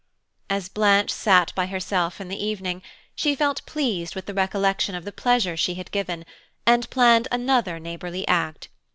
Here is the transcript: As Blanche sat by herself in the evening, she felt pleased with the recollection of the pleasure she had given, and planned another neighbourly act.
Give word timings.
As 0.49 0.67
Blanche 0.67 1.11
sat 1.11 1.53
by 1.53 1.67
herself 1.67 2.19
in 2.19 2.27
the 2.27 2.43
evening, 2.43 2.81
she 3.13 3.35
felt 3.35 3.63
pleased 3.67 4.15
with 4.15 4.25
the 4.25 4.33
recollection 4.33 4.95
of 4.95 5.05
the 5.05 5.11
pleasure 5.11 5.55
she 5.55 5.75
had 5.75 5.91
given, 5.91 6.25
and 6.65 6.89
planned 6.89 7.27
another 7.31 7.79
neighbourly 7.79 8.27
act. 8.27 8.69